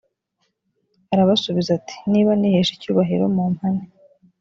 [1.13, 3.83] arabasubiza ati niba nihesha icyubahiro mumpane